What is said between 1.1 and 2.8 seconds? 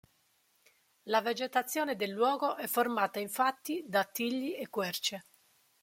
vegetazione del luogo è